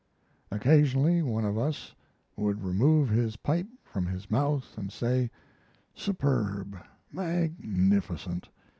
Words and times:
Occasionally 0.49 1.21
one 1.21 1.45
of 1.45 1.59
us 1.59 1.93
would 2.35 2.63
remove 2.63 3.09
his 3.09 3.35
pipe 3.37 3.67
from 3.83 4.07
his 4.07 4.31
mouth 4.31 4.75
and 4.75 4.91
say, 4.91 5.29
"Superb, 5.93 6.75
magnificent! 7.11 8.49